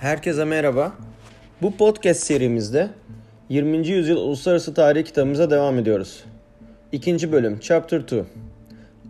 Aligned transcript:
Herkese 0.00 0.44
merhaba. 0.44 0.92
Bu 1.62 1.76
podcast 1.76 2.22
serimizde 2.22 2.90
20. 3.48 3.88
yüzyıl 3.88 4.16
uluslararası 4.16 4.74
tarih 4.74 5.04
kitabımıza 5.04 5.50
devam 5.50 5.78
ediyoruz. 5.78 6.24
İkinci 6.92 7.32
bölüm 7.32 7.60
Chapter 7.60 8.00
2 8.00 8.24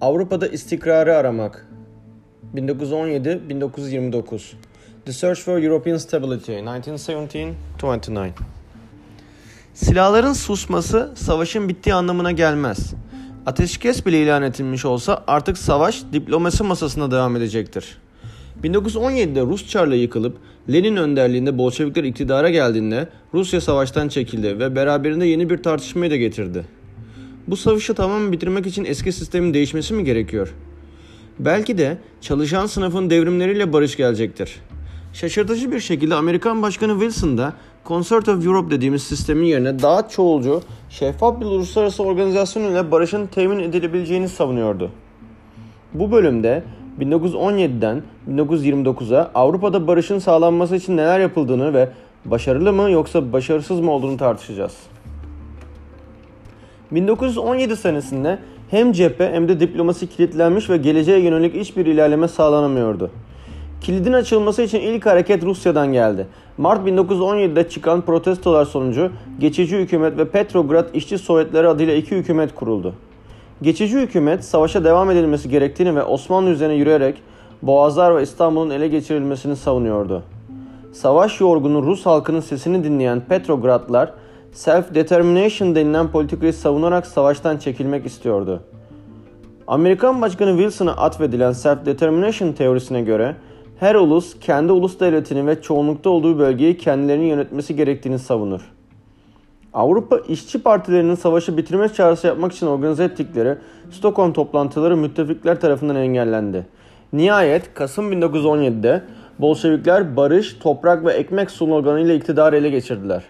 Avrupa'da 0.00 0.48
istikrarı 0.48 1.16
aramak 1.16 1.68
1917-1929 2.54 4.40
The 5.04 5.12
Search 5.12 5.40
for 5.40 5.58
European 5.62 5.96
Stability 5.96 6.52
1917-29 6.52 7.54
Silahların 9.74 10.32
susması 10.32 11.12
savaşın 11.16 11.68
bittiği 11.68 11.94
anlamına 11.94 12.32
gelmez. 12.32 12.94
Ateşkes 13.46 14.06
bile 14.06 14.22
ilan 14.22 14.42
edilmiş 14.42 14.84
olsa 14.84 15.24
artık 15.26 15.58
savaş 15.58 16.02
diplomasi 16.12 16.62
masasına 16.62 17.10
devam 17.10 17.36
edecektir. 17.36 17.98
1917'de 18.64 19.40
Rus 19.40 19.68
Çarlığı 19.68 19.96
yıkılıp 19.96 20.36
Lenin 20.72 20.96
önderliğinde 20.96 21.58
Bolşevikler 21.58 22.04
iktidara 22.04 22.50
geldiğinde 22.50 23.08
Rusya 23.34 23.60
savaştan 23.60 24.08
çekildi 24.08 24.58
ve 24.58 24.76
beraberinde 24.76 25.26
yeni 25.26 25.50
bir 25.50 25.62
tartışmayı 25.62 26.10
da 26.10 26.16
getirdi. 26.16 26.64
Bu 27.48 27.56
savaşı 27.56 27.94
tamamen 27.94 28.32
bitirmek 28.32 28.66
için 28.66 28.84
eski 28.84 29.12
sistemin 29.12 29.54
değişmesi 29.54 29.94
mi 29.94 30.04
gerekiyor? 30.04 30.54
Belki 31.38 31.78
de 31.78 31.98
çalışan 32.20 32.66
sınıfın 32.66 33.10
devrimleriyle 33.10 33.72
barış 33.72 33.96
gelecektir. 33.96 34.60
Şaşırtıcı 35.12 35.72
bir 35.72 35.80
şekilde 35.80 36.14
Amerikan 36.14 36.62
Başkanı 36.62 36.92
Wilson 36.92 37.38
da 37.38 37.52
Concert 37.84 38.28
of 38.28 38.46
Europe 38.46 38.70
dediğimiz 38.70 39.02
sistemin 39.02 39.46
yerine 39.46 39.82
daha 39.82 40.08
çoğulcu, 40.08 40.62
şeffaf 40.90 41.40
bir 41.40 41.46
uluslararası 41.46 42.02
organizasyon 42.02 42.72
ile 42.72 42.90
barışın 42.90 43.26
temin 43.26 43.58
edilebileceğini 43.58 44.28
savunuyordu. 44.28 44.90
Bu 45.94 46.12
bölümde 46.12 46.62
1917'den 47.00 48.02
1929'a 48.30 49.30
Avrupa'da 49.34 49.86
barışın 49.86 50.18
sağlanması 50.18 50.76
için 50.76 50.96
neler 50.96 51.20
yapıldığını 51.20 51.74
ve 51.74 51.88
başarılı 52.24 52.72
mı 52.72 52.90
yoksa 52.90 53.32
başarısız 53.32 53.80
mı 53.80 53.90
olduğunu 53.90 54.16
tartışacağız. 54.16 54.76
1917 56.90 57.76
senesinde 57.76 58.38
hem 58.70 58.92
cephe 58.92 59.30
hem 59.32 59.48
de 59.48 59.60
diplomasi 59.60 60.06
kilitlenmiş 60.06 60.70
ve 60.70 60.76
geleceğe 60.76 61.20
yönelik 61.20 61.54
hiçbir 61.54 61.86
ilerleme 61.86 62.28
sağlanamıyordu. 62.28 63.10
Kilidin 63.80 64.12
açılması 64.12 64.62
için 64.62 64.80
ilk 64.80 65.06
hareket 65.06 65.44
Rusya'dan 65.44 65.92
geldi. 65.92 66.26
Mart 66.58 66.88
1917'de 66.88 67.68
çıkan 67.68 68.00
protestolar 68.00 68.64
sonucu 68.64 69.10
geçici 69.38 69.78
hükümet 69.78 70.18
ve 70.18 70.28
Petrograd 70.28 70.94
İşçi 70.94 71.18
Sovyetleri 71.18 71.68
adıyla 71.68 71.94
iki 71.94 72.16
hükümet 72.16 72.54
kuruldu. 72.54 72.94
Geçici 73.62 73.98
hükümet 73.98 74.44
savaşa 74.44 74.84
devam 74.84 75.10
edilmesi 75.10 75.48
gerektiğini 75.48 75.96
ve 75.96 76.04
Osmanlı 76.04 76.50
üzerine 76.50 76.74
yürüyerek 76.74 77.22
Boğazlar 77.62 78.16
ve 78.16 78.22
İstanbul'un 78.22 78.70
ele 78.70 78.88
geçirilmesini 78.88 79.56
savunuyordu. 79.56 80.22
Savaş 80.92 81.40
yorgunu 81.40 81.82
Rus 81.82 82.06
halkının 82.06 82.40
sesini 82.40 82.84
dinleyen 82.84 83.20
Petrogradlar 83.20 84.12
self-determination 84.52 85.74
denilen 85.74 86.08
politikayı 86.08 86.52
savunarak 86.52 87.06
savaştan 87.06 87.56
çekilmek 87.56 88.06
istiyordu. 88.06 88.62
Amerikan 89.66 90.22
Başkanı 90.22 90.50
Wilson'a 90.50 90.92
atfedilen 90.92 91.52
self-determination 91.52 92.54
teorisine 92.54 93.02
göre 93.02 93.36
her 93.80 93.94
ulus 93.94 94.40
kendi 94.40 94.72
ulus 94.72 95.00
devletini 95.00 95.46
ve 95.46 95.62
çoğunlukta 95.62 96.10
olduğu 96.10 96.38
bölgeyi 96.38 96.76
kendilerinin 96.76 97.26
yönetmesi 97.26 97.76
gerektiğini 97.76 98.18
savunur. 98.18 98.77
Avrupa 99.74 100.18
işçi 100.18 100.62
partilerinin 100.62 101.14
savaşı 101.14 101.56
bitirme 101.56 101.88
çağrısı 101.88 102.26
yapmak 102.26 102.52
için 102.52 102.66
organize 102.66 103.04
ettikleri 103.04 103.54
Stockholm 103.90 104.32
toplantıları 104.32 104.96
müttefikler 104.96 105.60
tarafından 105.60 105.96
engellendi. 105.96 106.66
Nihayet 107.12 107.74
Kasım 107.74 108.12
1917'de 108.12 109.02
Bolşevikler 109.38 110.16
barış, 110.16 110.56
toprak 110.60 111.04
ve 111.04 111.12
ekmek 111.12 111.50
sloganıyla 111.50 112.14
iktidarı 112.14 112.56
ele 112.56 112.70
geçirdiler. 112.70 113.22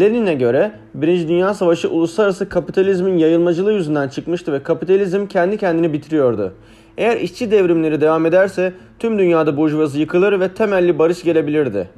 Lenin'e 0.00 0.34
göre 0.34 0.72
Birinci 0.94 1.28
Dünya 1.28 1.54
Savaşı 1.54 1.90
uluslararası 1.90 2.48
kapitalizmin 2.48 3.18
yayılmacılığı 3.18 3.72
yüzünden 3.72 4.08
çıkmıştı 4.08 4.52
ve 4.52 4.62
kapitalizm 4.62 5.26
kendi 5.26 5.58
kendini 5.58 5.92
bitiriyordu. 5.92 6.52
Eğer 6.98 7.16
işçi 7.16 7.50
devrimleri 7.50 8.00
devam 8.00 8.26
ederse 8.26 8.72
tüm 8.98 9.18
dünyada 9.18 9.56
burjuvazi 9.56 10.00
yıkılır 10.00 10.40
ve 10.40 10.54
temelli 10.54 10.98
barış 10.98 11.22
gelebilirdi. 11.22 11.88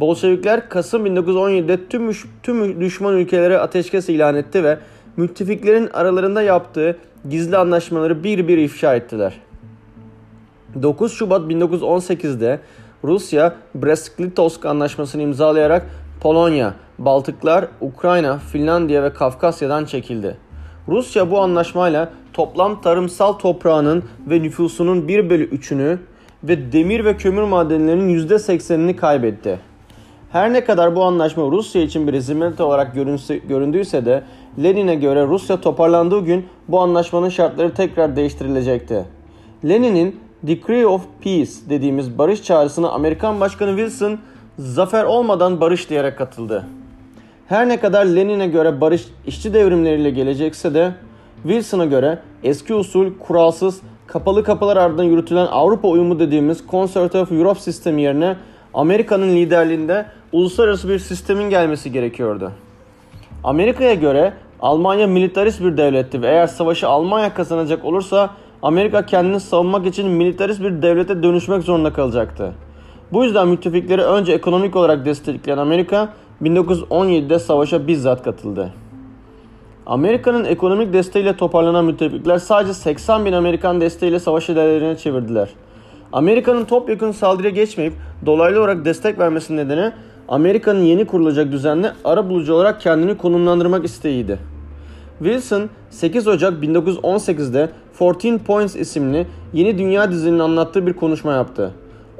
Bolşevikler 0.00 0.68
Kasım 0.68 1.06
1917'de 1.06 1.88
tüm, 1.88 2.10
tüm 2.42 2.80
düşman 2.80 3.16
ülkelere 3.16 3.58
ateşkes 3.58 4.08
ilan 4.08 4.36
etti 4.36 4.64
ve 4.64 4.78
müttefiklerin 5.16 5.86
aralarında 5.92 6.42
yaptığı 6.42 6.98
gizli 7.30 7.56
anlaşmaları 7.56 8.24
bir 8.24 8.48
bir 8.48 8.58
ifşa 8.58 8.94
ettiler. 8.94 9.34
9 10.82 11.12
Şubat 11.12 11.40
1918'de 11.40 12.60
Rusya 13.04 13.54
Brest-Litovsk 13.78 14.68
anlaşmasını 14.68 15.22
imzalayarak 15.22 15.86
Polonya, 16.20 16.74
Baltıklar, 16.98 17.68
Ukrayna, 17.80 18.38
Finlandiya 18.38 19.02
ve 19.02 19.12
Kafkasya'dan 19.12 19.84
çekildi. 19.84 20.36
Rusya 20.88 21.30
bu 21.30 21.40
anlaşmayla 21.40 22.12
toplam 22.32 22.80
tarımsal 22.80 23.32
toprağının 23.32 24.04
ve 24.30 24.42
nüfusunun 24.42 25.08
1 25.08 25.30
bölü 25.30 25.50
3'ünü 25.50 25.98
ve 26.44 26.72
demir 26.72 27.04
ve 27.04 27.16
kömür 27.16 27.42
madenlerinin 27.42 28.28
%80'ini 28.28 28.96
kaybetti. 28.96 29.69
Her 30.32 30.52
ne 30.52 30.64
kadar 30.64 30.96
bu 30.96 31.04
anlaşma 31.04 31.44
Rusya 31.50 31.82
için 31.82 32.06
bir 32.06 32.14
hizmet 32.14 32.60
olarak 32.60 32.94
görünse, 32.94 33.36
göründüyse 33.36 34.04
de 34.04 34.22
Lenin'e 34.62 34.94
göre 34.94 35.26
Rusya 35.26 35.60
toparlandığı 35.60 36.20
gün 36.20 36.46
bu 36.68 36.80
anlaşmanın 36.80 37.28
şartları 37.28 37.74
tekrar 37.74 38.16
değiştirilecekti. 38.16 39.04
Lenin'in 39.68 40.20
Decree 40.42 40.86
of 40.86 41.02
Peace 41.24 41.50
dediğimiz 41.68 42.18
barış 42.18 42.42
çağrısına 42.42 42.90
Amerikan 42.90 43.40
Başkanı 43.40 43.76
Wilson 43.76 44.18
zafer 44.58 45.04
olmadan 45.04 45.60
barış 45.60 45.90
diyerek 45.90 46.18
katıldı. 46.18 46.66
Her 47.46 47.68
ne 47.68 47.80
kadar 47.80 48.06
Lenin'e 48.06 48.46
göre 48.46 48.80
barış 48.80 49.04
işçi 49.26 49.54
devrimleriyle 49.54 50.10
gelecekse 50.10 50.74
de 50.74 50.92
Wilson'a 51.42 51.84
göre 51.84 52.18
eski 52.42 52.74
usul, 52.74 53.12
kuralsız, 53.18 53.80
kapalı 54.06 54.44
kapılar 54.44 54.76
ardından 54.76 55.04
yürütülen 55.04 55.46
Avrupa 55.46 55.88
uyumu 55.88 56.18
dediğimiz 56.18 56.62
Concert 56.70 57.14
of 57.14 57.32
Europe 57.32 57.60
sistemi 57.60 58.02
yerine 58.02 58.36
Amerika'nın 58.74 59.36
liderliğinde 59.36 60.06
uluslararası 60.32 60.88
bir 60.88 60.98
sistemin 60.98 61.50
gelmesi 61.50 61.92
gerekiyordu. 61.92 62.52
Amerika'ya 63.44 63.94
göre 63.94 64.32
Almanya 64.60 65.06
militarist 65.06 65.60
bir 65.60 65.76
devletti 65.76 66.22
ve 66.22 66.26
eğer 66.26 66.46
savaşı 66.46 66.88
Almanya 66.88 67.34
kazanacak 67.34 67.84
olursa 67.84 68.30
Amerika 68.62 69.06
kendini 69.06 69.40
savunmak 69.40 69.86
için 69.86 70.08
militarist 70.08 70.62
bir 70.62 70.82
devlete 70.82 71.22
dönüşmek 71.22 71.62
zorunda 71.62 71.92
kalacaktı. 71.92 72.52
Bu 73.12 73.24
yüzden 73.24 73.48
müttefikleri 73.48 74.02
önce 74.02 74.32
ekonomik 74.32 74.76
olarak 74.76 75.04
destekleyen 75.04 75.58
Amerika 75.58 76.08
1917'de 76.42 77.38
savaşa 77.38 77.86
bizzat 77.86 78.22
katıldı. 78.22 78.72
Amerika'nın 79.86 80.44
ekonomik 80.44 80.92
desteğiyle 80.92 81.36
toparlanan 81.36 81.84
müttefikler 81.84 82.38
sadece 82.38 82.74
80 82.74 83.24
bin 83.24 83.32
Amerikan 83.32 83.80
desteğiyle 83.80 84.18
savaş 84.18 84.48
ilerlerine 84.48 84.96
çevirdiler. 84.96 85.48
Amerika'nın 86.12 86.64
topyekun 86.64 87.12
saldırıya 87.12 87.50
geçmeyip 87.50 87.92
dolaylı 88.26 88.58
olarak 88.58 88.84
destek 88.84 89.18
vermesinin 89.18 89.58
nedeni 89.58 89.92
Amerika'nın 90.28 90.80
yeni 90.80 91.04
kurulacak 91.04 91.52
düzenle 91.52 91.92
ara 92.04 92.28
bulucu 92.28 92.54
olarak 92.54 92.80
kendini 92.80 93.16
konumlandırmak 93.16 93.84
isteğiydi. 93.84 94.38
Wilson 95.18 95.68
8 95.90 96.28
Ocak 96.28 96.52
1918'de 96.64 97.68
14 98.00 98.44
Points 98.46 98.76
isimli 98.76 99.26
yeni 99.52 99.78
dünya 99.78 100.10
dizinin 100.10 100.38
anlattığı 100.38 100.86
bir 100.86 100.92
konuşma 100.92 101.32
yaptı. 101.32 101.70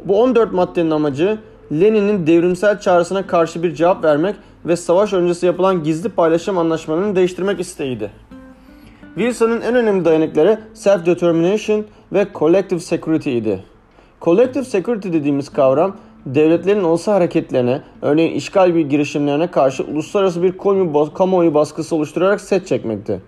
Bu 0.05 0.23
14 0.23 0.53
maddenin 0.53 0.91
amacı 0.91 1.39
Lenin'in 1.73 2.27
devrimsel 2.27 2.81
çağrısına 2.81 3.27
karşı 3.27 3.63
bir 3.63 3.75
cevap 3.75 4.05
vermek 4.05 4.37
ve 4.65 4.77
savaş 4.77 5.13
öncesi 5.13 5.47
yapılan 5.47 5.83
gizli 5.83 6.09
paylaşım 6.09 6.59
anlaşmalarını 6.59 7.17
değiştirmek 7.17 7.61
isteğiydi. 7.61 8.11
Wilson'ın 9.15 9.61
en 9.61 9.75
önemli 9.75 10.05
dayanıkları 10.05 10.61
self-determination 10.75 11.83
ve 12.13 12.27
collective 12.35 12.81
security 12.81 13.39
idi. 13.39 13.65
Collective 14.21 14.65
security 14.65 15.09
dediğimiz 15.09 15.49
kavram 15.49 15.97
devletlerin 16.27 16.85
olsa 16.85 17.15
hareketlerine, 17.15 17.83
örneğin 18.03 18.35
işgal 18.35 18.75
bir 18.75 18.81
girişimlerine 18.81 19.51
karşı 19.51 19.85
uluslararası 19.85 20.43
bir 20.43 20.55
kamuoyu 21.15 21.55
baskısı 21.55 21.97
oluşturarak 21.97 22.41
set 22.41 22.67
çekmekti. 22.67 23.21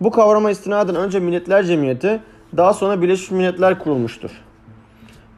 Bu 0.00 0.10
kavrama 0.10 0.50
istinaden 0.50 0.94
önce 0.94 1.20
Milletler 1.20 1.64
Cemiyeti, 1.64 2.20
daha 2.56 2.74
sonra 2.74 3.02
Birleşmiş 3.02 3.30
Milletler 3.30 3.78
kurulmuştur. 3.78 4.30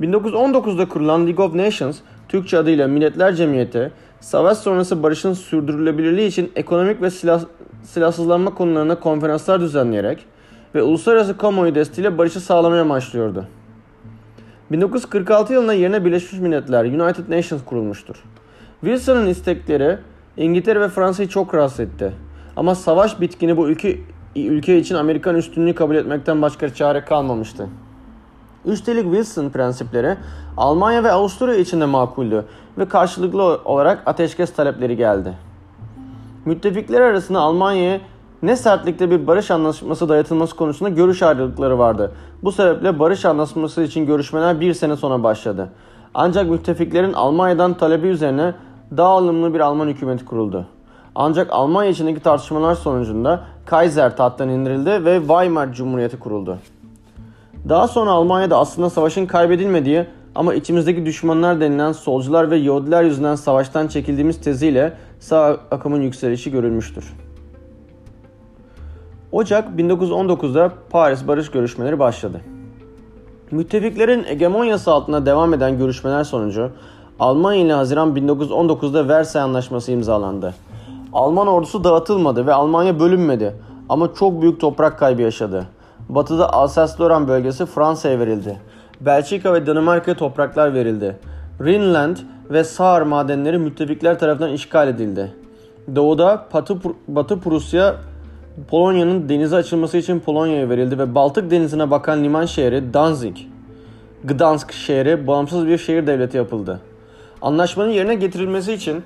1919'da 0.00 0.88
kurulan 0.88 1.26
League 1.26 1.46
of 1.46 1.54
Nations, 1.54 1.98
Türkçe 2.28 2.58
adıyla 2.58 2.88
Milletler 2.88 3.34
Cemiyeti, 3.34 3.92
savaş 4.20 4.58
sonrası 4.58 5.02
barışın 5.02 5.32
sürdürülebilirliği 5.32 6.28
için 6.28 6.52
ekonomik 6.56 7.02
ve 7.02 7.10
silah, 7.10 7.44
silahsızlanma 7.82 8.54
konularına 8.54 9.00
konferanslar 9.00 9.60
düzenleyerek 9.60 10.26
ve 10.74 10.82
uluslararası 10.82 11.36
kamuoyu 11.36 11.74
desteğiyle 11.74 12.18
barışı 12.18 12.40
sağlamaya 12.40 12.82
amaçlıyordu. 12.82 13.46
1946 14.72 15.52
yılında 15.52 15.72
yerine 15.72 16.04
Birleşmiş 16.04 16.40
Milletler 16.40 16.84
United 16.84 17.30
Nations 17.30 17.64
kurulmuştur. 17.64 18.24
Wilson'ın 18.80 19.26
istekleri 19.26 19.98
İngiltere 20.36 20.80
ve 20.80 20.88
Fransa'yı 20.88 21.28
çok 21.28 21.54
rahatsız 21.54 21.80
etti. 21.80 22.12
Ama 22.56 22.74
savaş 22.74 23.20
bitkini 23.20 23.56
bu 23.56 23.68
ülke, 23.68 23.98
ülke 24.36 24.78
için 24.78 24.94
Amerikan 24.94 25.36
üstünlüğü 25.36 25.74
kabul 25.74 25.94
etmekten 25.94 26.42
başka 26.42 26.74
çare 26.74 27.04
kalmamıştı. 27.04 27.68
Üstelik 28.64 29.04
Wilson 29.04 29.50
prensipleri 29.50 30.16
Almanya 30.56 31.04
ve 31.04 31.12
Avusturya 31.12 31.54
için 31.54 31.80
de 31.80 31.86
makuldü 31.86 32.44
ve 32.78 32.88
karşılıklı 32.88 33.42
olarak 33.64 34.02
ateşkes 34.06 34.52
talepleri 34.52 34.96
geldi. 34.96 35.32
Müttefikler 36.44 37.00
arasında 37.00 37.40
Almanya'ya 37.40 38.00
ne 38.42 38.56
sertlikte 38.56 39.10
bir 39.10 39.26
barış 39.26 39.50
anlaşması 39.50 40.08
dayatılması 40.08 40.56
konusunda 40.56 40.90
görüş 40.90 41.22
ayrılıkları 41.22 41.78
vardı. 41.78 42.12
Bu 42.42 42.52
sebeple 42.52 42.98
barış 42.98 43.24
anlaşması 43.24 43.82
için 43.82 44.06
görüşmeler 44.06 44.60
bir 44.60 44.74
sene 44.74 44.96
sonra 44.96 45.22
başladı. 45.22 45.68
Ancak 46.14 46.50
müttefiklerin 46.50 47.12
Almanya'dan 47.12 47.74
talebi 47.74 48.06
üzerine 48.06 48.54
daha 48.96 49.18
ılımlı 49.18 49.54
bir 49.54 49.60
Alman 49.60 49.88
hükümeti 49.88 50.24
kuruldu. 50.24 50.66
Ancak 51.14 51.48
Almanya 51.50 51.90
içindeki 51.90 52.20
tartışmalar 52.20 52.74
sonucunda 52.74 53.40
Kaiser 53.66 54.16
tahttan 54.16 54.48
indirildi 54.48 55.04
ve 55.04 55.18
Weimar 55.18 55.72
Cumhuriyeti 55.72 56.18
kuruldu. 56.18 56.58
Daha 57.68 57.88
sonra 57.88 58.10
Almanya'da 58.10 58.58
aslında 58.58 58.90
savaşın 58.90 59.26
kaybedilmediği 59.26 60.06
ama 60.34 60.54
içimizdeki 60.54 61.06
düşmanlar 61.06 61.60
denilen 61.60 61.92
solcular 61.92 62.50
ve 62.50 62.56
Yahudiler 62.56 63.04
yüzünden 63.04 63.34
savaştan 63.34 63.88
çekildiğimiz 63.88 64.40
teziyle 64.40 64.92
sağ 65.20 65.56
akımın 65.70 66.00
yükselişi 66.00 66.50
görülmüştür. 66.50 67.04
Ocak 69.32 69.68
1919'da 69.68 70.72
Paris 70.90 71.28
barış 71.28 71.50
görüşmeleri 71.50 71.98
başladı. 71.98 72.40
Müttefiklerin 73.50 74.24
hegemonyası 74.24 74.92
altında 74.92 75.26
devam 75.26 75.54
eden 75.54 75.78
görüşmeler 75.78 76.24
sonucu 76.24 76.70
Almanya 77.20 77.60
ile 77.60 77.72
Haziran 77.72 78.16
1919'da 78.16 79.08
Versay 79.08 79.42
Anlaşması 79.42 79.92
imzalandı. 79.92 80.54
Alman 81.12 81.46
ordusu 81.46 81.84
dağıtılmadı 81.84 82.46
ve 82.46 82.54
Almanya 82.54 83.00
bölünmedi 83.00 83.54
ama 83.88 84.14
çok 84.14 84.42
büyük 84.42 84.60
toprak 84.60 84.98
kaybı 84.98 85.22
yaşadı. 85.22 85.66
Batıda 86.08 86.52
Alsace-Lorraine 86.52 87.28
bölgesi 87.28 87.66
Fransa'ya 87.66 88.18
verildi. 88.18 88.60
Belçika 89.00 89.54
ve 89.54 89.66
Danimarka'ya 89.66 90.16
topraklar 90.16 90.74
verildi. 90.74 91.16
Rhineland 91.60 92.16
ve 92.50 92.64
Saar 92.64 93.02
madenleri 93.02 93.58
müttefikler 93.58 94.18
tarafından 94.18 94.52
işgal 94.52 94.88
edildi. 94.88 95.32
Doğuda 95.96 96.46
Batı, 96.54 96.76
Batı 97.08 97.40
Prusya 97.40 97.96
Polonya'nın 98.68 99.28
denize 99.28 99.56
açılması 99.56 99.96
için 99.96 100.20
Polonya'ya 100.20 100.68
verildi 100.68 100.98
ve 100.98 101.14
Baltık 101.14 101.50
denizine 101.50 101.90
bakan 101.90 102.24
liman 102.24 102.46
şehri 102.46 102.94
Danzig, 102.94 103.36
Gdansk 104.24 104.72
şehri 104.72 105.26
bağımsız 105.26 105.66
bir 105.66 105.78
şehir 105.78 106.06
devleti 106.06 106.36
yapıldı. 106.36 106.80
Anlaşmanın 107.42 107.90
yerine 107.90 108.14
getirilmesi 108.14 108.72
için 108.72 109.02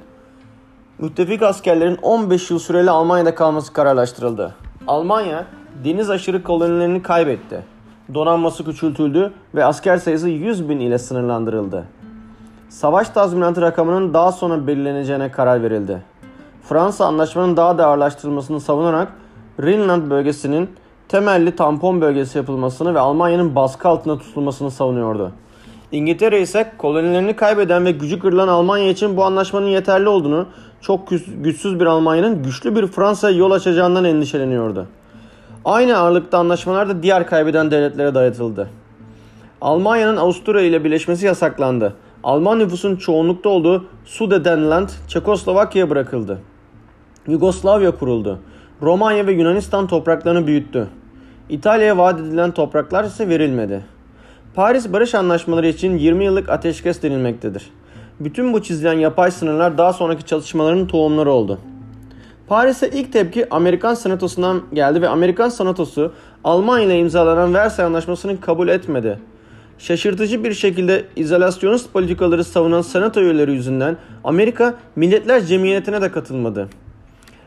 müttefik 0.99 1.43
askerlerin 1.43 1.99
15 2.03 2.51
yıl 2.51 2.59
süreli 2.59 2.91
Almanya'da 2.91 3.35
kalması 3.35 3.73
kararlaştırıldı. 3.73 4.55
Almanya 4.87 5.47
deniz 5.85 6.11
aşırı 6.11 6.43
kolonilerini 6.43 7.03
kaybetti. 7.03 7.63
Donanması 8.15 8.65
küçültüldü 8.65 9.33
ve 9.55 9.65
asker 9.65 9.97
sayısı 9.97 10.29
100 10.29 10.69
bin 10.69 10.81
ile 10.81 10.99
sınırlandırıldı. 10.99 11.85
Savaş 12.69 13.09
tazminatı 13.09 13.63
rakamının 13.63 14.15
daha 14.15 14.33
sonra 14.33 14.67
belirleneceğine 14.67 15.31
karar 15.31 15.63
verildi. 15.63 16.03
Fransa 16.63 17.07
anlaşmanın 17.07 17.57
daha 17.57 17.79
da 17.79 17.87
ağırlaştırılmasını 17.87 18.61
savunarak 18.61 19.13
Rhineland 19.63 20.11
bölgesinin 20.11 20.71
temelli 21.09 21.57
tampon 21.57 22.01
bölgesi 22.01 22.39
yapılmasını 22.39 22.95
ve 22.95 23.01
Almanya'nın 23.01 23.55
baskı 23.55 23.89
altında 23.89 24.19
tutulmasını 24.19 24.71
savunuyordu. 24.71 25.33
İngiltere 25.93 26.41
ise 26.41 26.73
kolonilerini 26.79 27.37
kaybeden 27.37 27.85
ve 27.85 27.91
gücü 27.91 28.19
kırılan 28.19 28.49
Almanya 28.49 28.89
için 28.89 29.17
bu 29.17 29.25
anlaşmanın 29.25 29.67
yeterli 29.67 30.09
olduğunu, 30.09 30.47
çok 30.81 31.09
güçsüz 31.43 31.81
bir 31.81 31.87
Almanya'nın 31.87 32.43
güçlü 32.43 32.77
bir 32.77 32.87
Fransa'ya 32.87 33.37
yol 33.37 33.51
açacağından 33.51 34.05
endişeleniyordu. 34.05 34.87
Aynı 35.65 35.99
ağırlıkta 35.99 36.39
anlaşmalar 36.39 36.89
da 36.89 37.03
diğer 37.03 37.27
kaybeden 37.27 37.71
devletlere 37.71 38.15
dayatıldı. 38.15 38.71
Almanya'nın 39.61 40.17
Avusturya 40.17 40.63
ile 40.63 40.85
birleşmesi 40.85 41.27
yasaklandı. 41.27 41.95
Alman 42.25 42.59
nüfusun 42.59 42.97
çoğunlukta 42.97 43.49
olduğu 43.49 43.85
Sudetenland 44.05 44.89
Çekoslovakya'ya 45.09 45.91
bırakıldı. 45.91 46.39
Yugoslavya 47.27 47.91
kuruldu. 47.91 48.39
Romanya 48.83 49.27
ve 49.27 49.33
Yunanistan 49.33 49.87
topraklarını 49.87 50.47
büyüttü. 50.47 50.89
İtalya'ya 51.49 51.99
vaat 51.99 52.21
edilen 52.21 52.51
topraklar 52.51 53.05
ise 53.05 53.29
verilmedi. 53.29 53.83
Paris 54.55 54.93
Barış 54.93 55.15
Anlaşmaları 55.15 55.67
için 55.67 55.99
20 55.99 56.25
yıllık 56.25 56.49
ateşkes 56.49 57.03
denilmektedir. 57.03 57.71
Bütün 58.21 58.53
bu 58.53 58.63
çizilen 58.63 58.93
yapay 58.93 59.31
sınırlar 59.31 59.79
daha 59.79 59.93
sonraki 59.93 60.27
çalışmaların 60.27 60.87
tohumları 60.87 61.31
oldu. 61.31 61.59
Paris'e 62.49 62.89
ilk 62.89 63.13
tepki 63.13 63.55
Amerikan 63.55 63.95
Senatosu'ndan 63.95 64.63
geldi 64.73 65.03
ve 65.03 65.09
Amerikan 65.09 65.49
Senatosu 65.49 66.13
Almanya 66.45 66.87
ile 66.87 66.99
imzalanan 66.99 67.55
Versay 67.55 67.87
Anlaşması'nı 67.87 68.41
kabul 68.41 68.69
etmedi. 68.69 69.19
Şaşırtıcı 69.79 70.45
bir 70.45 70.53
şekilde 70.53 71.05
izolasyonist 71.17 71.93
politikaları 71.93 72.45
savunan 72.45 72.83
Senato 72.83 73.21
üyeleri 73.21 73.53
yüzünden 73.53 73.97
Amerika 74.25 74.75
Milletler 74.97 75.45
Cemiyeti'ne 75.45 76.03
de 76.03 76.13
katılmadı. 76.13 76.69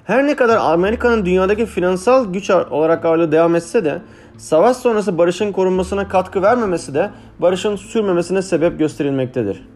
Her 0.10 0.28
ne 0.28 0.36
kadar 0.36 0.58
Amerika'nın 0.58 1.26
dünyadaki 1.26 1.66
finansal 1.66 2.34
güç 2.34 2.50
olarak 2.50 3.06
ağırlığı 3.06 3.32
devam 3.32 3.56
etse 3.56 3.86
de 3.86 4.02
savaş 4.38 4.78
sonrası 4.78 5.18
barışın 5.18 5.52
korunmasına 5.52 6.08
katkı 6.08 6.42
vermemesi 6.42 6.94
de 6.94 7.10
barışın 7.40 7.76
sürmemesine 7.76 8.42
sebep 8.42 8.80
gösterilmektedir. 8.80 9.68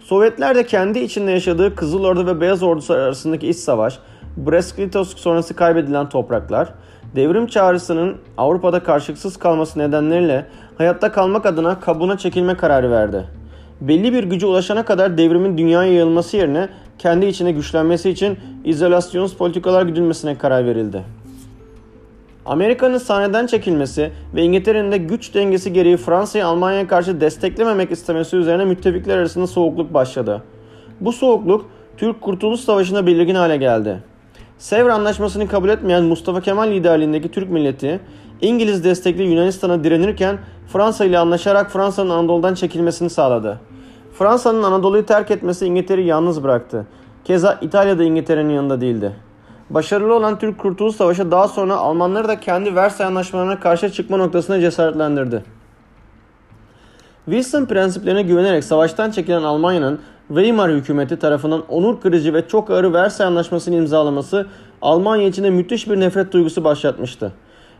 Sovyetler 0.00 0.54
de 0.54 0.66
kendi 0.66 0.98
içinde 0.98 1.30
yaşadığı 1.30 1.74
Kızıl 1.74 2.04
Ordu 2.04 2.26
ve 2.26 2.40
Beyaz 2.40 2.62
Ordusu 2.62 2.94
arasındaki 2.94 3.48
iç 3.48 3.56
savaş, 3.56 3.98
Brest-Litovsk 4.46 5.18
sonrası 5.18 5.56
kaybedilen 5.56 6.08
topraklar, 6.08 6.74
devrim 7.16 7.46
çağrısının 7.46 8.16
Avrupa'da 8.36 8.82
karşılıksız 8.82 9.36
kalması 9.36 9.78
nedenleriyle 9.78 10.46
hayatta 10.78 11.12
kalmak 11.12 11.46
adına 11.46 11.80
kabuğuna 11.80 12.18
çekilme 12.18 12.56
kararı 12.56 12.90
verdi. 12.90 13.24
Belli 13.80 14.12
bir 14.12 14.24
gücü 14.24 14.46
ulaşana 14.46 14.84
kadar 14.84 15.18
devrimin 15.18 15.58
dünyaya 15.58 15.92
yayılması 15.92 16.36
yerine 16.36 16.68
kendi 16.98 17.26
içine 17.26 17.52
güçlenmesi 17.52 18.10
için 18.10 18.38
izolasyonist 18.64 19.38
politikalar 19.38 19.82
güdülmesine 19.82 20.38
karar 20.38 20.66
verildi. 20.66 21.04
Amerika'nın 22.46 22.98
sahneden 22.98 23.46
çekilmesi 23.46 24.12
ve 24.34 24.42
İngiltere'nin 24.42 24.92
de 24.92 24.96
güç 24.96 25.34
dengesi 25.34 25.72
gereği 25.72 25.96
Fransa'yı 25.96 26.46
Almanya'ya 26.46 26.88
karşı 26.88 27.20
desteklememek 27.20 27.90
istemesi 27.90 28.36
üzerine 28.36 28.64
müttefikler 28.64 29.18
arasında 29.18 29.46
soğukluk 29.46 29.94
başladı. 29.94 30.42
Bu 31.00 31.12
soğukluk 31.12 31.70
Türk 31.96 32.20
Kurtuluş 32.20 32.60
Savaşı'nda 32.60 33.06
belirgin 33.06 33.34
hale 33.34 33.56
geldi. 33.56 34.02
Sevr 34.58 34.88
Anlaşması'nı 34.88 35.48
kabul 35.48 35.68
etmeyen 35.68 36.04
Mustafa 36.04 36.40
Kemal 36.40 36.70
liderliğindeki 36.70 37.30
Türk 37.30 37.50
milleti 37.50 38.00
İngiliz 38.40 38.84
destekli 38.84 39.22
Yunanistan'a 39.22 39.84
direnirken 39.84 40.38
Fransa 40.72 41.04
ile 41.04 41.18
anlaşarak 41.18 41.70
Fransa'nın 41.70 42.10
Anadolu'dan 42.10 42.54
çekilmesini 42.54 43.10
sağladı. 43.10 43.60
Fransa'nın 44.18 44.62
Anadolu'yu 44.62 45.06
terk 45.06 45.30
etmesi 45.30 45.66
İngiltere'yi 45.66 46.06
yalnız 46.06 46.42
bıraktı. 46.42 46.86
Keza 47.24 47.58
İtalya 47.60 47.98
da 47.98 48.04
İngiltere'nin 48.04 48.52
yanında 48.52 48.80
değildi. 48.80 49.12
Başarılı 49.70 50.14
olan 50.14 50.38
Türk 50.38 50.58
Kurtuluş 50.58 50.96
Savaşı 50.96 51.30
daha 51.30 51.48
sonra 51.48 51.76
Almanları 51.76 52.28
da 52.28 52.40
kendi 52.40 52.76
Versay 52.76 53.06
Anlaşmalarına 53.06 53.60
karşı 53.60 53.92
çıkma 53.92 54.16
noktasına 54.16 54.60
cesaretlendirdi. 54.60 55.44
Wilson 57.24 57.64
prensiplerine 57.64 58.22
güvenerek 58.22 58.64
savaştan 58.64 59.10
çekilen 59.10 59.42
Almanya'nın 59.42 60.00
Weimar 60.28 60.70
hükümeti 60.70 61.18
tarafından 61.18 61.62
onur 61.68 62.00
kırıcı 62.00 62.34
ve 62.34 62.48
çok 62.48 62.70
ağır 62.70 62.92
Versay 62.92 63.26
Anlaşması'nı 63.26 63.76
imzalaması 63.76 64.46
Almanya 64.82 65.26
içinde 65.26 65.50
müthiş 65.50 65.90
bir 65.90 66.00
nefret 66.00 66.32
duygusu 66.32 66.64
başlatmıştı. 66.64 67.32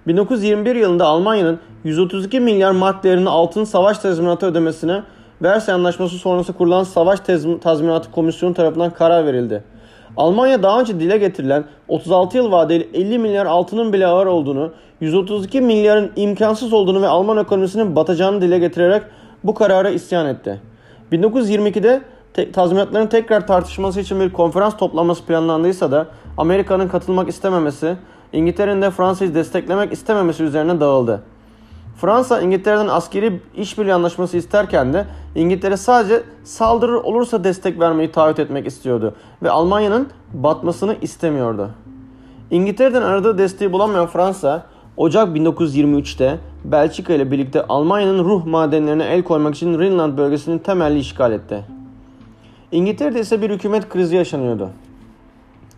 1921 0.07 0.77
yılında 0.77 1.07
Almanya'nın 1.07 1.59
132 1.85 2.41
milyar 2.41 2.71
mark 2.71 3.05
değerinde 3.05 3.31
altın 3.31 3.65
savaş 3.65 3.99
tazminatı 3.99 4.47
ödemesine 4.47 5.03
Versay 5.45 5.75
Anlaşması 5.75 6.19
sonrası 6.19 6.53
kurulan 6.53 6.85
Savaş 6.85 7.21
Tazminatı 7.63 8.11
Komisyonu 8.11 8.55
tarafından 8.55 8.91
karar 8.91 9.27
verildi. 9.27 9.65
Almanya 10.17 10.63
daha 10.63 10.81
önce 10.81 11.01
dile 11.01 11.19
getirilen 11.19 11.65
36 11.89 12.37
yıl 12.37 12.53
vadeli 12.53 12.89
50 12.95 13.19
milyar 13.19 13.47
altının 13.47 13.93
bile 13.93 14.07
ağır 14.07 14.27
olduğunu, 14.27 14.73
132 15.01 15.61
milyarın 15.61 16.13
imkansız 16.17 16.73
olduğunu 16.73 17.03
ve 17.03 17.09
Alman 17.09 17.39
ekonomisinin 17.39 17.97
batacağını 17.97 18.41
dile 18.41 18.59
getirerek 18.59 19.03
bu 19.45 19.55
karara 19.55 19.91
isyan 19.91 20.27
etti. 20.27 20.61
1922'de 21.13 22.03
te- 22.35 22.53
tazminatların 22.53 23.07
tekrar 23.07 23.47
tartışması 23.47 24.01
için 24.01 24.21
bir 24.21 24.33
konferans 24.33 24.77
toplanması 24.77 25.25
planlandıysa 25.25 25.93
da 25.93 26.07
Amerika'nın 26.39 26.89
katılmak 26.89 27.29
istememesi, 27.29 27.97
İngiltere'nin 28.33 28.83
de 28.83 28.91
Fransa'yı 28.91 29.35
desteklemek 29.35 29.93
istememesi 29.93 30.43
üzerine 30.43 30.81
dağıldı. 30.81 31.23
Fransa 31.97 32.41
İngiltere'den 32.41 32.89
askeri 32.89 33.41
işbirliği 33.57 33.95
anlaşması 33.95 34.37
isterken 34.37 34.93
de 34.93 35.07
İngiltere 35.35 35.77
sadece 35.77 36.23
saldırır 36.45 36.95
olursa 36.95 37.45
destek 37.45 37.81
vermeyi 37.81 38.13
taahhüt 38.13 38.39
etmek 38.39 38.67
istiyordu 38.67 39.15
ve 39.43 39.51
Almanya'nın 39.51 40.09
batmasını 40.33 40.97
istemiyordu. 41.03 41.71
İngiltere'den 42.51 43.03
aradığı 43.03 43.39
desteği 43.39 43.73
bulamayan 43.73 44.07
Fransa 44.07 44.67
Ocak 44.97 45.37
1923'te 45.37 46.39
Belçika 46.65 47.15
ile 47.15 47.31
birlikte 47.31 47.67
Almanya'nın 47.67 48.25
ruh 48.25 48.47
madenlerine 48.47 49.05
el 49.05 49.23
koymak 49.23 49.55
için 49.55 49.79
Rhineland 49.79 50.19
bölgesinin 50.19 50.59
temelli 50.59 50.99
işgal 50.99 51.33
etti. 51.33 51.65
İngiltere'de 52.73 53.21
ise 53.21 53.43
bir 53.43 53.51
hükümet 53.51 53.89
krizi 53.89 54.17
yaşanıyordu. 54.17 54.71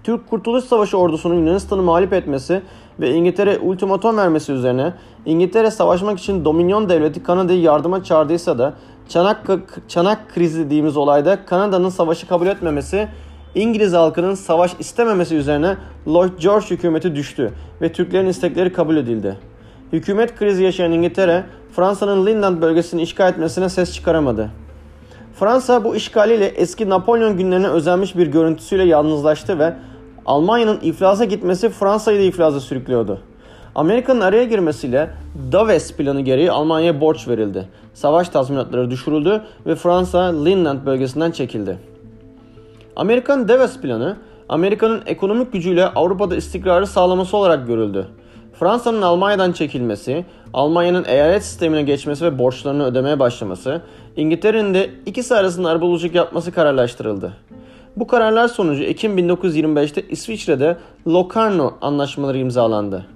Türk 0.06 0.30
Kurtuluş 0.30 0.64
Savaşı 0.64 0.98
ordusunun 0.98 1.34
Yunanistan'ı 1.34 1.82
mağlup 1.82 2.12
etmesi 2.12 2.62
ve 3.00 3.10
İngiltere 3.10 3.58
ultimatom 3.58 4.16
vermesi 4.16 4.52
üzerine 4.52 4.92
İngiltere 5.24 5.70
savaşmak 5.70 6.18
için 6.18 6.44
Dominion 6.44 6.88
devleti 6.88 7.22
Kanada'yı 7.22 7.60
yardıma 7.60 8.04
çağırdıysa 8.04 8.58
da 8.58 8.74
Çanak, 9.08 9.46
Çanak 9.88 10.34
krizi 10.34 10.64
dediğimiz 10.64 10.96
olayda 10.96 11.44
Kanada'nın 11.44 11.88
savaşı 11.88 12.28
kabul 12.28 12.46
etmemesi 12.46 13.08
İngiliz 13.54 13.92
halkının 13.92 14.34
savaş 14.34 14.72
istememesi 14.78 15.34
üzerine 15.34 15.76
Lloyd 16.08 16.38
George 16.38 16.66
hükümeti 16.70 17.14
düştü 17.14 17.52
ve 17.82 17.92
Türklerin 17.92 18.26
istekleri 18.26 18.72
kabul 18.72 18.96
edildi. 18.96 19.36
Hükümet 19.92 20.36
krizi 20.36 20.64
yaşayan 20.64 20.92
İngiltere, 20.92 21.44
Fransa'nın 21.76 22.26
Linland 22.26 22.62
bölgesini 22.62 23.02
işgal 23.02 23.32
etmesine 23.32 23.68
ses 23.68 23.94
çıkaramadı. 23.94 24.50
Fransa 25.38 25.84
bu 25.84 25.96
işgaliyle 25.96 26.46
eski 26.46 26.88
Napolyon 26.88 27.36
günlerine 27.36 27.68
özenmiş 27.68 28.16
bir 28.16 28.26
görüntüsüyle 28.26 28.84
yalnızlaştı 28.84 29.58
ve 29.58 29.74
Almanya'nın 30.26 30.80
iflasa 30.80 31.24
gitmesi 31.24 31.68
Fransa'yı 31.68 32.18
da 32.18 32.22
iflasa 32.22 32.60
sürüklüyordu. 32.60 33.18
Amerika'nın 33.74 34.20
araya 34.20 34.44
girmesiyle 34.44 35.10
Daves 35.52 35.92
planı 35.92 36.20
gereği 36.20 36.50
Almanya'ya 36.50 37.00
borç 37.00 37.28
verildi. 37.28 37.68
Savaş 37.94 38.28
tazminatları 38.28 38.90
düşürüldü 38.90 39.42
ve 39.66 39.74
Fransa 39.74 40.42
Linland 40.44 40.86
bölgesinden 40.86 41.30
çekildi. 41.30 41.78
Amerikan 42.96 43.48
Daves 43.48 43.80
planı 43.80 44.16
Amerika'nın 44.48 45.02
ekonomik 45.06 45.52
gücüyle 45.52 45.86
Avrupa'da 45.86 46.36
istikrarı 46.36 46.86
sağlaması 46.86 47.36
olarak 47.36 47.66
görüldü. 47.66 48.06
Fransa'nın 48.58 49.02
Almanya'dan 49.02 49.52
çekilmesi, 49.52 50.24
Almanya'nın 50.54 51.04
eyalet 51.04 51.44
sistemine 51.44 51.82
geçmesi 51.82 52.24
ve 52.24 52.38
borçlarını 52.38 52.84
ödemeye 52.84 53.18
başlaması, 53.18 53.82
İngiltere'nin 54.16 54.74
de 54.74 54.90
ikisi 55.06 55.34
arasında 55.34 55.68
arabuluculuk 55.68 56.14
yapması 56.14 56.52
kararlaştırıldı. 56.52 57.32
Bu 57.96 58.06
kararlar 58.06 58.48
sonucu 58.48 58.82
Ekim 58.82 59.18
1925'te 59.18 60.02
İsviçre'de 60.08 60.76
Locarno 61.08 61.74
anlaşmaları 61.80 62.38
imzalandı. 62.38 63.06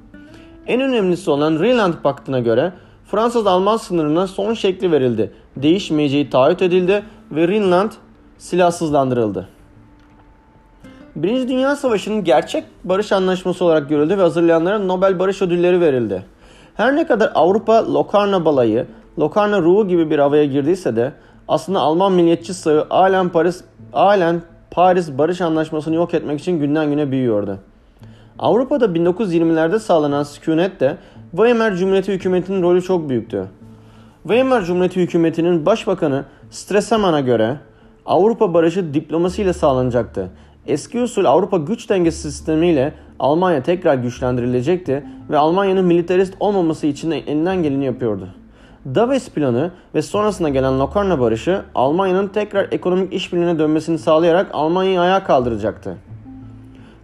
En 0.67 0.81
önemlisi 0.81 1.31
olan 1.31 1.59
Rhineland 1.59 1.95
Paktı'na 2.03 2.41
göre 2.41 2.73
Fransız-Alman 3.05 3.77
sınırına 3.77 4.27
son 4.27 4.55
şekli 4.55 4.93
verildi. 4.93 5.33
Değişmeyeceği 5.57 6.31
taahhüt 6.31 6.63
edildi 6.63 7.03
ve 7.31 7.49
Rhineland 7.49 7.91
silahsızlandırıldı. 8.39 9.49
Birinci 11.17 11.49
Dünya 11.49 11.77
Savaşı'nın 11.77 12.25
gerçek 12.25 12.65
barış 12.85 13.13
anlaşması 13.13 13.65
olarak 13.65 13.89
görüldü 13.89 14.19
ve 14.19 14.23
hazırlayanlara 14.23 14.79
Nobel 14.79 15.19
Barış 15.19 15.43
Ödülleri 15.43 15.81
verildi. 15.81 16.25
Her 16.75 16.97
ne 16.97 17.07
kadar 17.07 17.33
Avrupa 17.35 17.95
Locarno 17.95 18.45
balayı, 18.45 18.87
Locarno 19.19 19.63
ruhu 19.63 19.89
gibi 19.89 20.11
bir 20.11 20.19
havaya 20.19 20.45
girdiyse 20.45 20.97
de 20.97 21.13
aslında 21.49 21.81
Alman 21.81 22.13
milliyetçi 22.13 22.55
sağı 22.55 22.87
Alen 22.91 23.29
Paris, 23.29 23.65
Alen 23.93 24.43
Paris 24.71 25.19
Barış 25.19 25.41
Anlaşması'nı 25.41 25.95
yok 25.95 26.15
etmek 26.15 26.41
için 26.41 26.61
günden 26.61 26.91
güne 26.91 27.11
büyüyordu. 27.11 27.59
Avrupa'da 28.39 28.85
1920'lerde 28.85 29.79
sağlanan 29.79 30.23
sükunet 30.23 30.81
de 30.81 30.97
Weimar 31.31 31.75
Cumhuriyeti 31.75 32.13
hükümetinin 32.13 32.63
rolü 32.63 32.83
çok 32.83 33.09
büyüktü. 33.09 33.47
Weimar 34.23 34.63
Cumhuriyeti 34.63 35.01
hükümetinin 35.01 35.67
başbakanı 35.67 36.25
Stresemann'a 36.51 37.21
göre 37.21 37.57
Avrupa 38.07 38.55
barışı 38.55 38.95
diplomasiyle 38.95 39.53
sağlanacaktı. 39.53 40.31
Eski 40.67 41.01
usul 41.01 41.25
Avrupa 41.25 41.57
güç 41.57 41.91
dengesi 41.91 42.33
sistemiyle 42.33 42.95
Almanya 43.19 43.63
tekrar 43.63 43.95
güçlendirilecekti 43.95 45.05
ve 45.31 45.39
Almanya'nın 45.39 45.85
militarist 45.85 46.35
olmaması 46.41 46.87
için 46.87 47.11
elinden 47.11 47.63
geleni 47.63 47.85
yapıyordu. 47.85 48.29
Daves 48.87 49.31
planı 49.31 49.71
ve 49.95 50.03
sonrasında 50.03 50.49
gelen 50.49 50.81
Locarno 50.81 51.21
barışı 51.21 51.63
Almanya'nın 51.75 52.29
tekrar 52.29 52.69
ekonomik 52.73 53.13
işbirliğine 53.13 53.59
dönmesini 53.59 53.99
sağlayarak 53.99 54.51
Almanya'yı 54.53 55.01
ayağa 55.01 55.25
kaldıracaktı. 55.25 55.97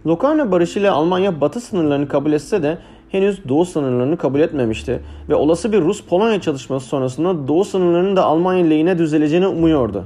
Locarno 0.07 0.51
barışı 0.51 0.79
ile 0.79 0.89
Almanya 0.89 1.41
batı 1.41 1.61
sınırlarını 1.61 2.07
kabul 2.07 2.31
etse 2.31 2.63
de 2.63 2.77
henüz 3.09 3.49
doğu 3.49 3.65
sınırlarını 3.65 4.17
kabul 4.17 4.39
etmemişti 4.39 5.01
ve 5.29 5.35
olası 5.35 5.71
bir 5.71 5.81
Rus-Polonya 5.81 6.41
çalışması 6.41 6.87
sonrasında 6.87 7.47
doğu 7.47 7.65
sınırlarının 7.65 8.15
da 8.15 8.23
Almanya 8.23 8.65
lehine 8.65 8.97
düzeleceğini 8.97 9.47
umuyordu. 9.47 10.05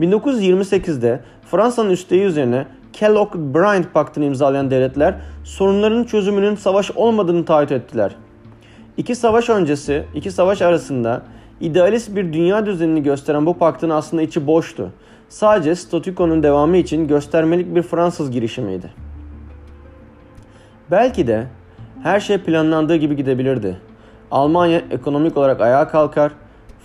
1928'de 0.00 1.20
Fransa'nın 1.50 1.90
üsteği 1.90 2.22
üzerine 2.22 2.66
Kellogg-Briand 2.92 3.84
Paktı'nı 3.94 4.24
imzalayan 4.24 4.70
devletler 4.70 5.14
sorunların 5.44 6.04
çözümünün 6.04 6.54
savaş 6.54 6.90
olmadığını 6.90 7.44
taahhüt 7.44 7.72
ettiler. 7.72 8.12
İki 8.96 9.14
savaş 9.14 9.50
öncesi, 9.50 10.04
iki 10.14 10.30
savaş 10.30 10.62
arasında 10.62 11.22
idealist 11.60 12.16
bir 12.16 12.32
dünya 12.32 12.66
düzenini 12.66 13.02
gösteren 13.02 13.46
bu 13.46 13.58
paktın 13.58 13.90
aslında 13.90 14.22
içi 14.22 14.46
boştu. 14.46 14.92
Sadece 15.28 15.74
statükonun 15.74 16.42
devamı 16.42 16.76
için 16.76 17.08
göstermelik 17.08 17.74
bir 17.74 17.82
Fransız 17.82 18.30
girişimiydi. 18.30 18.90
Belki 20.90 21.26
de 21.26 21.46
her 22.02 22.20
şey 22.20 22.38
planlandığı 22.38 22.96
gibi 22.96 23.16
gidebilirdi. 23.16 23.76
Almanya 24.30 24.82
ekonomik 24.90 25.36
olarak 25.36 25.60
ayağa 25.60 25.88
kalkar, 25.88 26.32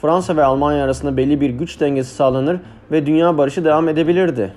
Fransa 0.02 0.38
ve 0.38 0.44
Almanya 0.44 0.84
arasında 0.84 1.18
belli 1.18 1.42
bir 1.42 1.50
güç 1.50 1.80
dengesi 1.80 2.16
sağlanır 2.16 2.58
ve 2.92 3.06
dünya 3.06 3.38
barışı 3.38 3.66
devam 3.66 3.90
edebilirdi. 3.90 4.54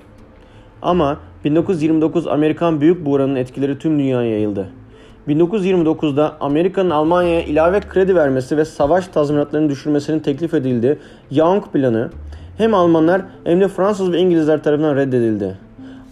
Ama 0.83 1.17
1929 1.45 2.27
Amerikan 2.27 2.81
Büyük 2.81 3.07
Buğranın 3.07 3.37
etkileri 3.37 3.79
tüm 3.79 3.99
dünyaya 3.99 4.31
yayıldı. 4.31 4.80
1929'da 5.29 6.37
Amerika'nın 6.41 6.91
Almanya'ya 6.91 7.43
ilave 7.43 7.81
kredi 7.81 8.15
vermesi 8.15 8.57
ve 8.57 8.65
savaş 8.65 9.07
tazminatlarını 9.07 9.71
düşürmesinin 9.71 10.21
teklif 10.21 10.55
edildiği 10.55 10.99
Young 11.31 11.65
planı 11.73 12.11
hem 12.59 12.75
Almanlar 12.75 13.23
hem 13.45 13.61
de 13.61 13.69
Fransız 13.69 14.13
ve 14.13 14.19
İngilizler 14.19 14.63
tarafından 14.63 14.97
reddedildi. 14.97 15.59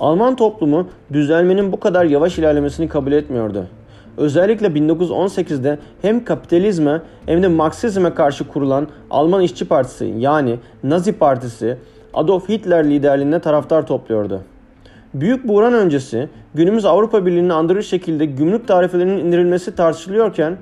Alman 0.00 0.37
toplumu 0.37 0.88
düzelmenin 1.12 1.73
bu 1.73 1.81
kadar 1.81 2.05
yavaş 2.05 2.38
ilerlemesini 2.38 2.88
kabul 2.88 3.12
etmiyordu. 3.12 3.65
Özellikle 4.17 4.67
1918'de 4.67 5.79
hem 6.03 6.25
kapitalizme 6.25 7.03
hem 7.27 7.43
de 7.43 7.49
Marksizme 7.49 8.15
karşı 8.15 8.49
kurulan 8.49 8.88
Alman 9.11 9.43
İşçi 9.43 9.65
Partisi 9.65 10.15
yani 10.19 10.57
Nazi 10.85 11.12
Partisi 11.12 11.77
Adolf 12.15 12.49
Hitler 12.49 12.91
liderliğinde 12.91 13.38
taraftar 13.41 13.87
topluyordu. 13.87 14.41
Büyük 15.21 15.49
buhran 15.49 15.73
öncesi 15.73 16.29
günümüz 16.55 16.85
Avrupa 16.85 17.27
Birliği'ni 17.27 17.53
andırır 17.53 17.83
şekilde 17.83 18.25
gümrük 18.25 18.69
tarifelerinin 18.69 19.25
indirilmesi 19.25 19.75
tartışılıyorken 19.75 20.57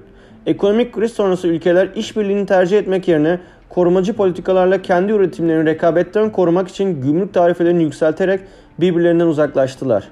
ekonomik 0.46 0.92
kriz 0.92 1.12
sonrası 1.12 1.48
ülkeler 1.48 1.88
işbirliğini 1.96 2.46
tercih 2.46 2.78
etmek 2.78 3.08
yerine 3.08 3.40
korumacı 3.68 4.12
politikalarla 4.12 4.82
kendi 4.82 5.12
üretimlerini 5.12 5.66
rekabetten 5.66 6.32
korumak 6.32 6.68
için 6.68 7.02
gümrük 7.02 7.34
tarifelerini 7.34 7.82
yükselterek 7.82 8.40
birbirlerinden 8.80 9.26
uzaklaştılar. 9.26 10.08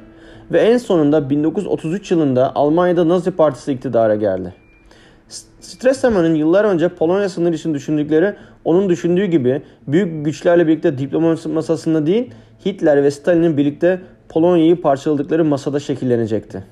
Ve 0.53 0.61
en 0.61 0.79
sonunda 0.79 1.31
1933 1.31 2.11
yılında 2.11 2.53
Almanya'da 2.55 3.09
Nazi 3.09 3.31
Partisi 3.31 3.73
iktidara 3.73 4.15
geldi. 4.15 4.55
Stresemann'ın 5.61 6.35
yıllar 6.35 6.65
önce 6.65 6.89
Polonya 6.89 7.29
sınırı 7.29 7.55
için 7.55 7.75
düşündükleri 7.75 8.35
onun 8.65 8.89
düşündüğü 8.89 9.25
gibi 9.25 9.63
büyük 9.89 10.25
güçlerle 10.25 10.67
birlikte 10.67 10.99
diplomasi 10.99 11.49
masasında 11.49 12.07
değil 12.07 12.31
Hitler 12.67 13.03
ve 13.03 13.11
Stalin'in 13.11 13.57
birlikte 13.57 14.01
Polonya'yı 14.29 14.81
parçaladıkları 14.81 15.45
masada 15.45 15.81
şekillenecekti. 15.81 16.65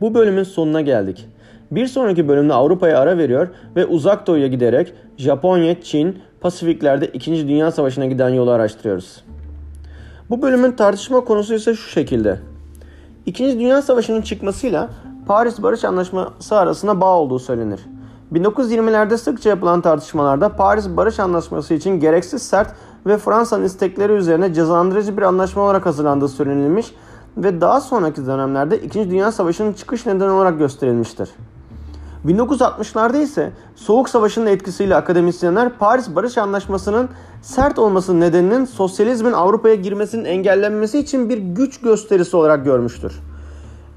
Bu 0.00 0.14
bölümün 0.14 0.42
sonuna 0.42 0.80
geldik. 0.80 1.28
Bir 1.70 1.86
sonraki 1.86 2.28
bölümde 2.28 2.54
Avrupa'ya 2.54 2.98
ara 2.98 3.18
veriyor 3.18 3.48
ve 3.76 3.86
uzak 3.86 4.26
doğuya 4.26 4.46
giderek 4.46 4.92
Japonya, 5.16 5.82
Çin, 5.82 6.18
Pasifiklerde 6.40 7.06
2. 7.06 7.48
Dünya 7.48 7.70
Savaşı'na 7.70 8.06
giden 8.06 8.28
yolu 8.28 8.50
araştırıyoruz. 8.50 9.24
Bu 10.30 10.42
bölümün 10.42 10.72
tartışma 10.72 11.24
konusu 11.24 11.54
ise 11.54 11.74
şu 11.74 11.90
şekilde. 11.90 12.38
İkinci 13.26 13.58
Dünya 13.58 13.82
Savaşı'nın 13.82 14.22
çıkmasıyla 14.22 14.90
Paris 15.26 15.62
Barış 15.62 15.84
Anlaşması 15.84 16.56
arasında 16.56 17.00
bağ 17.00 17.18
olduğu 17.18 17.38
söylenir. 17.38 17.80
1920'lerde 18.32 19.16
sıkça 19.16 19.48
yapılan 19.50 19.80
tartışmalarda 19.80 20.56
Paris 20.56 20.88
Barış 20.88 21.20
Anlaşması 21.20 21.74
için 21.74 22.00
gereksiz 22.00 22.42
sert 22.42 22.74
ve 23.06 23.18
Fransa'nın 23.18 23.64
istekleri 23.64 24.12
üzerine 24.12 24.54
cezalandırıcı 24.54 25.16
bir 25.16 25.22
anlaşma 25.22 25.62
olarak 25.62 25.86
hazırlandığı 25.86 26.28
söylenilmiş 26.28 26.94
ve 27.36 27.60
daha 27.60 27.80
sonraki 27.80 28.26
dönemlerde 28.26 28.78
2. 28.78 29.10
Dünya 29.10 29.32
Savaşı'nın 29.32 29.72
çıkış 29.72 30.06
nedeni 30.06 30.30
olarak 30.30 30.58
gösterilmiştir. 30.58 31.28
1960'larda 32.26 33.22
ise 33.22 33.52
Soğuk 33.76 34.08
Savaşı'nın 34.08 34.46
etkisiyle 34.46 34.96
akademisyenler 34.96 35.78
Paris 35.78 36.14
Barış 36.14 36.38
Anlaşması'nın 36.38 37.08
sert 37.42 37.78
olmasının 37.78 38.20
nedeninin 38.20 38.64
sosyalizmin 38.64 39.32
Avrupa'ya 39.32 39.74
girmesinin 39.74 40.24
engellenmesi 40.24 40.98
için 40.98 41.28
bir 41.28 41.38
güç 41.38 41.80
gösterisi 41.80 42.36
olarak 42.36 42.64
görmüştür. 42.64 43.12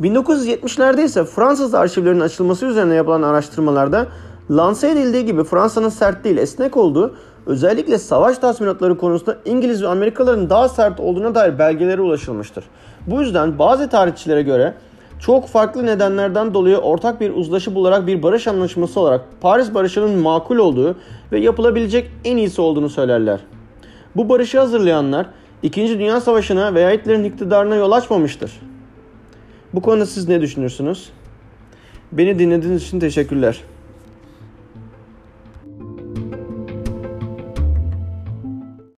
1970'lerde 0.02 1.04
ise 1.04 1.24
Fransız 1.26 1.74
arşivlerinin 1.74 2.20
açılması 2.20 2.66
üzerine 2.66 2.96
yapılan 2.96 3.22
araştırmalarda 3.22 4.08
lanse 4.52 4.90
edildiği 4.90 5.26
gibi 5.26 5.44
Fransa'nın 5.44 5.90
sert 5.90 6.24
değil 6.24 6.38
esnek 6.38 6.78
olduğu 6.78 7.16
özellikle 7.46 7.98
savaş 7.98 8.38
tazminatları 8.38 8.98
konusunda 8.98 9.38
İngiliz 9.46 9.84
ve 9.84 9.88
Amerikalıların 9.88 10.50
daha 10.50 10.70
sert 10.70 11.00
olduğuna 11.00 11.36
dair 11.36 11.60
belgelere 11.60 12.02
ulaşılmıştır. 12.02 12.64
Bu 13.08 13.22
yüzden 13.22 13.60
bazı 13.60 13.90
tarihçilere 13.90 14.42
göre 14.42 14.74
çok 15.20 15.48
farklı 15.48 15.86
nedenlerden 15.86 16.54
dolayı 16.54 16.78
ortak 16.78 17.22
bir 17.22 17.34
uzlaşı 17.34 17.76
bularak 17.76 18.08
bir 18.08 18.24
barış 18.24 18.48
anlaşması 18.48 19.00
olarak 19.00 19.22
Paris 19.42 19.74
Barışı'nın 19.74 20.20
makul 20.20 20.58
olduğu 20.58 20.96
ve 21.32 21.40
yapılabilecek 21.40 22.12
en 22.26 22.38
iyisi 22.38 22.62
olduğunu 22.62 22.90
söylerler. 22.90 23.40
Bu 24.16 24.30
barışı 24.30 24.60
hazırlayanlar 24.60 25.26
2. 25.64 26.00
Dünya 26.00 26.22
Savaşı'na 26.22 26.74
veya 26.74 26.92
Hitler'in 26.92 27.24
iktidarına 27.24 27.76
yol 27.76 27.92
açmamıştır. 27.92 28.52
Bu 29.74 29.82
konuda 29.82 30.06
siz 30.06 30.28
ne 30.28 30.42
düşünürsünüz? 30.42 31.10
Beni 32.12 32.40
dinlediğiniz 32.40 32.84
için 32.84 33.00
teşekkürler. 33.00 33.62